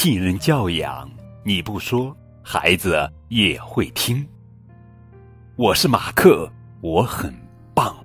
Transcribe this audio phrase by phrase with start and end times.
[0.00, 1.10] 信任教养，
[1.42, 4.24] 你不说，孩子也会听。
[5.56, 6.48] 我是马克，
[6.80, 7.34] 我很
[7.74, 7.96] 棒。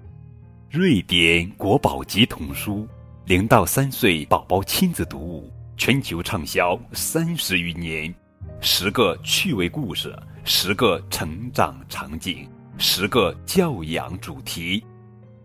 [0.72, 2.88] 瑞典国宝级童书，
[3.26, 8.12] 零到三岁宝宝亲子读物，全球畅销三十余年。
[8.60, 12.50] 十个趣味故事，十个成长场景，
[12.80, 14.84] 十个教养主题。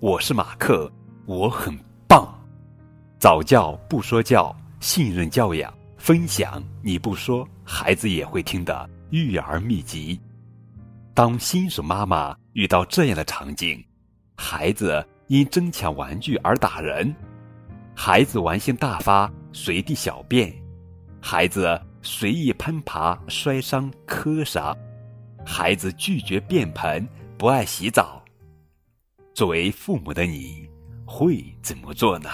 [0.01, 0.91] 我是马克，
[1.27, 2.27] 我很棒。
[3.19, 5.71] 早教不说教，信任教养。
[5.99, 10.19] 分享你不说，孩子也会听的育儿秘籍。
[11.13, 13.85] 当新手妈妈遇到这样的场景：
[14.37, 17.15] 孩子因争抢玩具而打人，
[17.95, 20.55] 孩子玩性大发随地小便，
[21.21, 24.75] 孩子随意攀爬摔伤磕伤，
[25.45, 27.07] 孩子拒绝便盆
[27.37, 28.23] 不爱洗澡。
[29.35, 30.69] 作为父母的你
[31.05, 32.31] 会怎么做呢？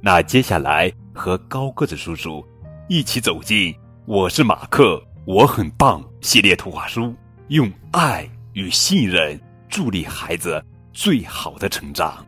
[0.00, 2.42] 那接下来和高个子叔叔。
[2.90, 3.70] 一起走进
[4.06, 7.14] 《我是马克，我很棒》系列图画书，
[7.48, 12.26] 用爱与信任助力孩子最好的成长。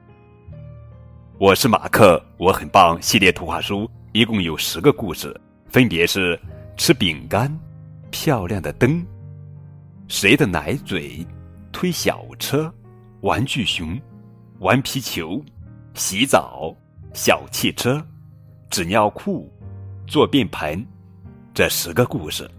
[1.38, 5.34] 我是马克，我很棒系列图画书一共有十个故事，
[5.66, 6.38] 分别是：
[6.76, 7.50] 吃饼干、
[8.10, 9.02] 漂亮的灯、
[10.08, 11.26] 谁的奶嘴、
[11.72, 12.70] 推小车、
[13.22, 13.98] 玩具熊、
[14.58, 15.42] 玩皮球、
[15.94, 16.76] 洗澡、
[17.14, 18.06] 小汽车、
[18.68, 19.50] 纸尿裤。
[20.10, 20.84] 做便盆，
[21.54, 22.50] 这十个故事，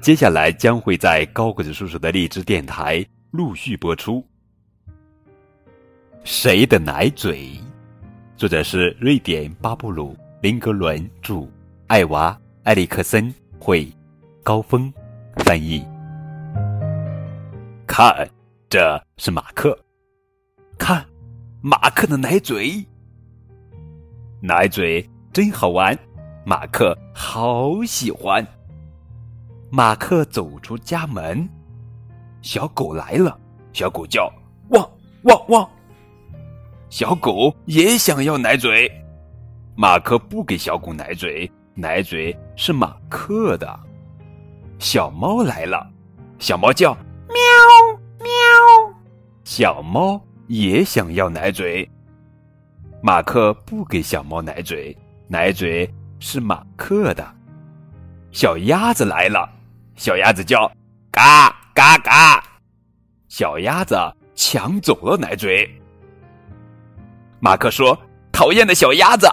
[0.00, 4.26] 接下来将会在高个子叔叔的荔枝电台陆续播出。
[6.24, 7.50] 谁的奶嘴？
[8.34, 11.46] 作者是瑞典巴布鲁林格伦著，
[11.88, 13.86] 艾娃埃里克森绘，
[14.42, 14.90] 高峰
[15.44, 15.86] 翻译。
[17.86, 18.26] 看，
[18.70, 19.78] 这是马克。
[20.78, 21.04] 看，
[21.60, 22.82] 马克的奶嘴。
[24.40, 25.94] 奶嘴真好玩。
[26.48, 28.46] 马克好喜欢。
[29.68, 31.48] 马克走出家门，
[32.40, 33.36] 小狗来了。
[33.72, 34.32] 小狗叫
[34.68, 34.88] 汪
[35.24, 35.68] 汪汪。
[36.88, 38.88] 小狗也想要奶嘴，
[39.74, 43.80] 马克不给小狗奶嘴，奶嘴是马克的。
[44.78, 45.84] 小猫来了，
[46.38, 46.94] 小猫叫
[47.26, 47.36] 喵
[48.20, 48.30] 喵。
[49.42, 51.90] 小猫也想要奶嘴，
[53.02, 54.96] 马克不给小猫奶嘴，
[55.26, 55.92] 奶嘴。
[56.18, 57.26] 是马克的，
[58.32, 59.48] 小鸭子来了，
[59.96, 60.70] 小鸭子叫
[61.10, 62.42] 嘎嘎嘎，
[63.28, 63.96] 小鸭子
[64.34, 65.68] 抢走了奶嘴。
[67.38, 67.96] 马克说
[68.32, 69.28] ：“讨厌的小鸭子！”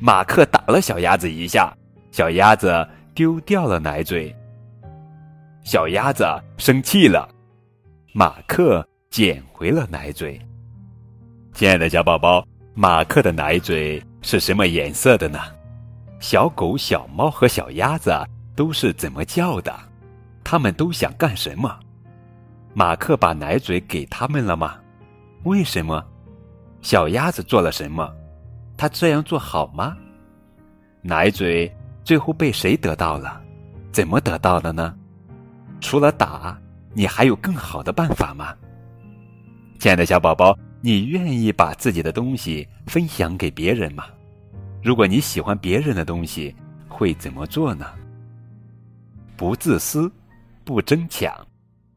[0.00, 1.72] 马克打了小鸭子一下，
[2.10, 4.34] 小鸭子丢掉了奶嘴。
[5.62, 6.24] 小鸭子
[6.56, 7.28] 生气了，
[8.12, 10.40] 马克捡回了奶嘴。
[11.52, 12.44] 亲爱的小宝宝，
[12.74, 15.38] 马克的奶嘴是什么颜色的呢？
[16.22, 18.12] 小狗、小猫和小鸭子
[18.54, 19.76] 都是怎么叫的？
[20.44, 21.76] 他们都想干什么？
[22.74, 24.76] 马克把奶嘴给他们了吗？
[25.42, 26.00] 为什么？
[26.80, 28.08] 小鸭子做了什么？
[28.76, 29.96] 他这样做好吗？
[31.02, 31.70] 奶嘴
[32.04, 33.42] 最后被谁得到了？
[33.90, 34.94] 怎么得到的呢？
[35.80, 36.56] 除了打，
[36.94, 38.54] 你还有更好的办法吗？
[39.80, 44.04] 亲爱的小宝宝，你愿意把自己的东西分享给别人吗？
[44.82, 46.54] 如果你喜欢别人的东西，
[46.88, 47.86] 会怎么做呢？
[49.36, 50.10] 不自私，
[50.64, 51.32] 不争抢，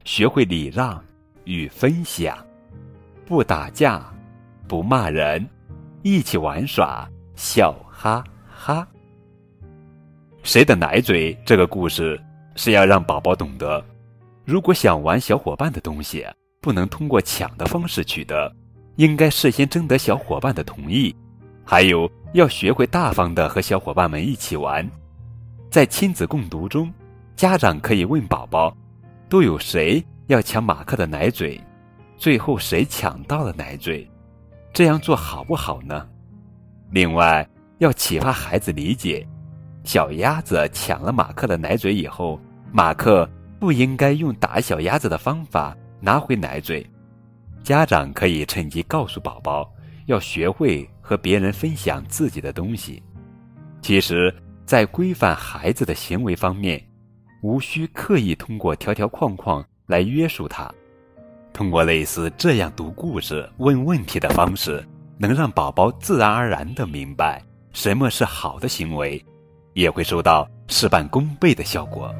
[0.03, 1.03] 学会礼让
[1.45, 2.37] 与分享，
[3.25, 4.05] 不打架，
[4.67, 5.43] 不骂人，
[6.03, 8.87] 一起玩耍，笑哈哈。
[10.43, 11.35] 谁的奶嘴？
[11.43, 12.21] 这个故事
[12.55, 13.83] 是要让宝宝懂得，
[14.45, 16.23] 如果想玩小伙伴的东西，
[16.61, 18.55] 不能通过抢的方式取得，
[18.97, 21.15] 应该事先征得小伙伴的同意。
[21.65, 24.87] 还有要学会大方的和小伙伴们一起玩，
[25.71, 26.93] 在亲子共读中，
[27.35, 28.75] 家长可以问宝宝：
[29.27, 31.59] 都有谁要抢马克的奶嘴？
[32.17, 34.07] 最后谁抢到了奶嘴？
[34.71, 36.07] 这样做好不好呢？
[36.91, 37.45] 另外，
[37.79, 39.27] 要启发孩子理解：
[39.83, 42.39] 小鸭子抢了马克的奶嘴以后，
[42.71, 43.27] 马克
[43.59, 46.85] 不应该用打小鸭子的方法拿回奶嘴。
[47.63, 49.67] 家长可以趁机告诉宝宝。
[50.05, 53.01] 要学会和别人分享自己的东西。
[53.81, 54.33] 其实，
[54.65, 56.83] 在规范孩子的行为方面，
[57.41, 60.71] 无需刻意通过条条框框来约束他。
[61.53, 64.85] 通过类似这样读故事、问问题的方式，
[65.17, 67.41] 能让宝宝自然而然的明白
[67.71, 69.23] 什么是好的行为，
[69.73, 72.13] 也会收到事半功倍的效果。